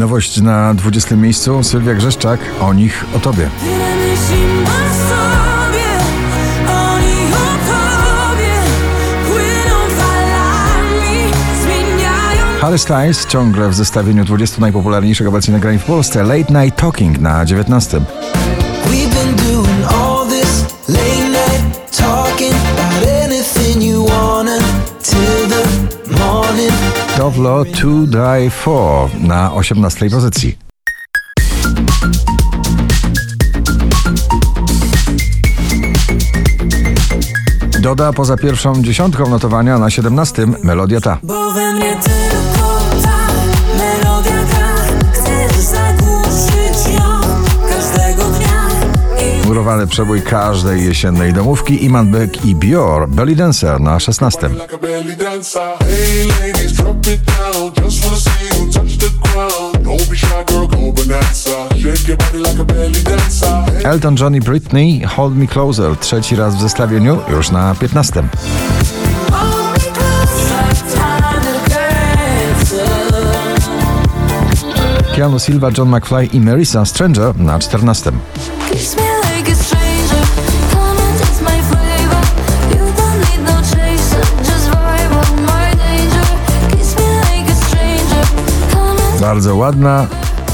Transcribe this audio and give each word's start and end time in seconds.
Nowość 0.00 0.40
na 0.40 0.74
20 0.74 1.16
miejscu 1.16 1.62
Sylwia 1.62 1.94
Grzeszczak, 1.94 2.40
o 2.60 2.74
nich, 2.74 3.04
o 3.16 3.18
tobie. 3.18 3.50
Harry 12.60 12.78
Styles 12.78 13.26
ciągle 13.26 13.68
w 13.68 13.74
zestawieniu 13.74 14.24
20 14.24 14.60
najpopularniejszych 14.60 15.28
obecnie 15.28 15.54
nagrań 15.54 15.78
w 15.78 15.84
Polsce. 15.84 16.22
Late 16.22 16.62
Night 16.62 16.80
Talking 16.80 17.18
na 17.18 17.44
19. 17.44 18.00
To 27.64 28.06
Die 28.06 28.50
For 28.50 29.10
na 29.20 29.52
18 29.52 30.10
pozycji. 30.10 30.58
Doda 37.80 38.12
poza 38.12 38.36
pierwszą 38.36 38.82
dziesiątką 38.82 39.30
notowania 39.30 39.78
na 39.78 39.90
17 39.90 40.46
melodia 40.64 41.00
ta. 41.00 41.18
Bo 41.22 41.52
we 41.52 41.72
mnie 41.72 41.96
tylko 41.96 42.29
przebój 49.90 50.22
każdej 50.22 50.84
jesiennej 50.84 51.32
domówki 51.32 51.84
Iman 51.84 52.10
Beck 52.10 52.44
i 52.44 52.54
Bior 52.54 53.08
Belly 53.08 53.36
Dancer 53.36 53.80
na 53.80 54.00
16. 54.00 54.48
like 54.48 54.74
a 54.74 54.78
belly 54.78 55.16
dancer. 55.16 55.76
Hey 55.80 56.26
ladies, 56.40 56.72
drop 56.72 57.06
it 57.06 57.20
down. 57.24 57.72
Just 57.84 58.04
wanna 58.04 58.16
see 58.16 58.58
you 58.58 58.72
touch 58.72 58.96
the 58.96 59.10
ground. 59.22 59.84
Don't 59.84 60.10
be 60.10 60.16
shy, 60.16 60.44
girl, 60.46 60.66
go 60.66 60.92
bonanza. 60.92 61.50
Shake 61.76 62.08
your 62.08 62.16
body 62.16 62.38
like 62.38 62.60
a 62.60 62.64
belly 62.64 63.02
dancer. 63.04 63.46
Hey, 63.46 63.84
Elton 63.84 64.16
John 64.16 64.34
i 64.34 64.40
Britney 64.40 65.02
Hold 65.04 65.36
Me 65.36 65.46
Closer 65.46 65.96
trzeci 65.96 66.36
raz 66.36 66.56
w 66.56 66.60
zestawieniu 66.60 67.18
już 67.28 67.50
na 67.50 67.74
15. 67.74 68.22
hold 69.30 69.72
me 69.72 69.92
closer, 69.92 70.74
time 70.94 71.42
to 71.42 71.70
dance 71.70 72.74
Keanu 75.16 75.38
Silva, 75.38 75.70
John 75.78 75.88
McFly 75.88 76.28
i 76.32 76.40
Marisa 76.40 76.84
Stranger 76.84 77.38
na 77.38 77.58
14. 77.58 78.12
No 89.20 89.26
Bardzo 89.26 89.56
ładna, 89.56 90.06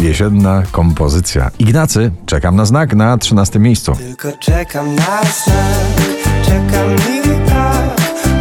jesienna 0.00 0.62
kompozycja. 0.72 1.50
Ignacy, 1.58 2.10
czekam 2.26 2.56
na 2.56 2.64
znak 2.64 2.94
na 2.94 3.18
13 3.18 3.58
miejscu. 3.58 3.92
Tylko 3.96 4.32
czekam 4.38 4.94
na 4.94 5.22
znak, 5.22 6.06
czekam 6.46 6.94
i 6.94 7.48
tak. 7.48 7.84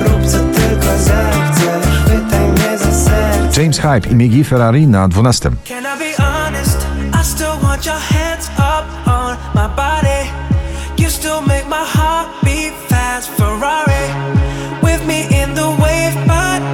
Rób 0.08 0.26
co 0.26 0.38
tylko 0.38 0.98
zechcesz, 0.98 2.00
chwytaj 2.06 2.52
mnie 2.52 2.78
za 2.78 2.92
serce. 2.92 3.62
James 3.62 3.80
Hype 3.80 4.10
i 4.10 4.16
Miggy 4.16 4.44
Ferrari 4.44 4.88
na 4.88 5.08
12. 5.08 5.50
Can 5.66 5.84
I 5.84 6.00
be 6.00 6.24
honest? 6.24 6.88
I 7.22 7.24
still 7.26 7.64
want 7.64 7.86
your 7.86 8.00
hands 8.00 8.50
up 8.58 9.08
on 9.08 9.38
my 9.56 9.76
body. 9.76 10.11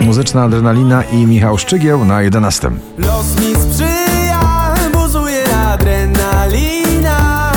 Muzyczna 0.01 0.43
adrenalina 0.43 1.03
i 1.03 1.25
Michał 1.25 1.57
Szczygieł 1.57 2.05
na 2.05 2.21
11. 2.21 2.71
Los 2.97 3.39
mi 3.39 3.55
sprzyja, 3.55 4.73
buzuje 4.93 5.43
adrenalina. 5.73 7.51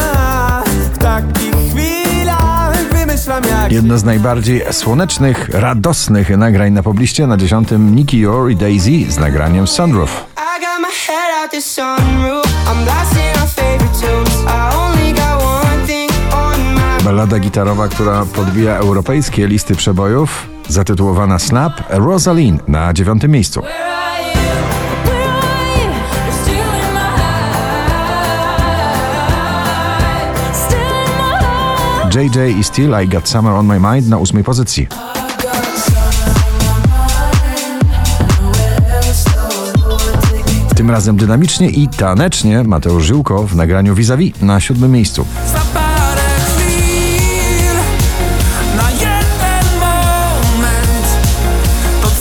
W 0.93 0.99
takich 0.99 1.55
chwilach 1.71 2.77
wymyślam 2.93 3.43
jak 3.45 3.73
Jedno 3.73 3.99
z 3.99 4.05
najbardziej 4.05 4.63
słonecznych, 4.71 5.49
radosnych 5.49 6.31
nagrań 6.37 6.73
na 6.73 6.83
pobliście 6.83 7.27
na 7.27 7.37
10. 7.37 7.69
Nicky 7.79 8.19
Yor 8.19 8.51
i 8.51 8.57
Daisy 8.57 9.13
z 9.13 9.19
nagraniem 9.19 9.67
Sunroof. 9.67 10.25
I 10.37 10.61
got 10.61 10.81
my 10.81 10.89
head 11.07 11.43
out 11.43 11.51
the 11.51 11.63
sunroof. 11.63 12.60
Ballada 17.21 17.39
gitarowa, 17.39 17.89
która 17.89 18.27
podbija 18.27 18.77
europejskie 18.77 19.47
listy 19.47 19.75
przebojów, 19.75 20.49
zatytułowana 20.69 21.39
Snap, 21.39 21.73
Rosalind 21.89 22.69
na 22.69 22.93
9. 22.93 23.23
miejscu. 23.29 23.63
JJ 32.15 32.59
i 32.59 32.65
Still 32.65 32.95
I 33.05 33.09
Got 33.09 33.29
Summer 33.29 33.53
on 33.53 33.67
My 33.67 33.81
Mind 33.81 34.09
na 34.09 34.19
8. 34.19 34.45
pozycji. 34.45 34.89
Tym 40.77 40.91
razem 40.91 41.17
dynamicznie 41.17 41.71
i 41.71 41.89
tanecznie 41.89 42.65
Mateusz 42.65 43.05
Żyłko 43.05 43.47
w 43.47 43.57
nagraniu 43.57 43.95
Vis-a-Vis 43.95 44.41
na 44.43 44.61
7. 44.61 44.93
miejscu. 44.93 45.27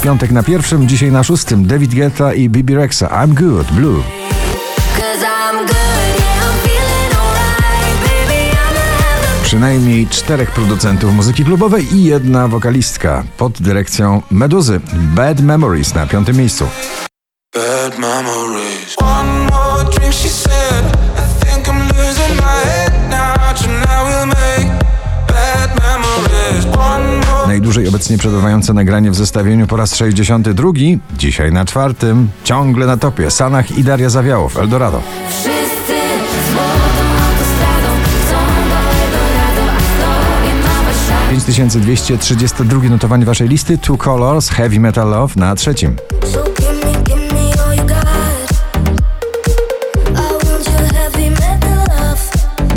Piątek 0.10 0.32
na 0.32 0.44
pierwszym, 0.44 0.88
dzisiaj 0.88 1.12
na 1.12 1.24
szóstym 1.24 1.68
David 1.68 1.96
Guetta 1.96 2.34
i 2.34 2.50
Bibi 2.50 2.76
Rexa 2.76 3.08
I'm 3.08 3.34
Good, 3.34 3.72
Blue. 3.72 4.04
Przynajmniej 9.44 10.08
czterech 10.08 10.52
producentów 10.52 11.14
muzyki 11.14 11.46
klubowej 11.46 11.96
i 11.96 12.04
jedna 12.04 12.48
wokalistka 12.48 13.24
pod 13.38 13.62
dyrekcją 13.62 14.22
Meduzy. 14.32 14.80
Bad 14.94 15.42
Memories 15.42 15.96
na 15.96 16.08
piątym 16.08 16.38
miejscu. 16.38 16.68
bad 17.54 18.00
memories. 18.00 18.96
One 19.02 19.30
more 19.52 19.84
drink, 19.92 20.14
she 20.14 20.30
said. 20.30 20.84
I 21.18 21.26
think 21.42 21.68
I'm 21.70 21.82
losing 21.98 22.38
my 22.38 22.60
head 22.72 22.94
now. 23.10 23.54
Tonight 23.54 24.04
we'll 24.08 24.28
make 24.28 24.70
bad 25.28 25.70
memories. 25.84 26.66
One 26.78 27.06
more. 27.08 27.19
Najdłużej 27.60 27.88
obecnie 27.88 28.18
przebywające 28.18 28.74
nagranie 28.74 29.12
w 29.12 29.16
zestawieniu 29.16 29.68
po 29.68 29.78
raz 29.78 29.96
62. 29.96 30.72
Dzisiaj 31.18 31.52
na 31.52 31.66
czwartym. 31.66 32.30
Ciągle 32.44 32.86
na 32.86 32.98
topie. 32.98 33.32
Sanach 33.32 33.78
i 33.78 33.84
Daria 33.84 34.10
Zawiałow. 34.10 34.58
Eldorado. 34.58 35.02
Wszyscy 35.30 35.94
złotą 36.52 37.06
autostradą 37.28 37.90
Chcą 38.04 38.38
do 38.70 38.78
Eldorado 39.04 39.72
A 39.72 39.82
w 39.82 39.96
tobie 39.96 40.54
ma 40.64 40.84
Warszawa 40.84 41.30
5232 41.32 42.90
notowanie 42.90 43.26
waszej 43.26 43.48
listy. 43.48 43.78
Two 43.78 43.98
Colors, 43.98 44.50
Heavy 44.50 44.80
Metal 44.80 45.10
Love 45.10 45.34
na 45.36 45.56
trzecim. 45.56 45.96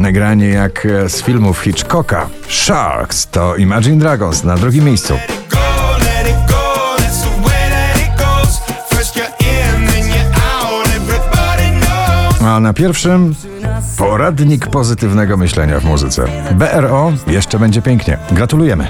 Nagranie 0.02 0.48
jak 0.48 0.86
e, 0.86 1.08
z 1.08 1.22
filmów 1.22 1.58
Hitchcocka. 1.58 2.28
Sharks 2.48 3.26
to 3.26 3.56
Imagine 3.56 3.98
Dragons 3.98 4.44
na 4.44 4.56
drugim 4.56 4.84
miejscu. 4.84 5.14
A 12.44 12.60
na 12.60 12.72
pierwszym 12.72 13.34
poradnik 13.98 14.66
pozytywnego 14.66 15.36
myślenia 15.36 15.80
w 15.80 15.84
muzyce. 15.84 16.24
BRO 16.54 17.12
jeszcze 17.26 17.58
będzie 17.58 17.82
pięknie. 17.82 18.18
Gratulujemy. 18.32 18.88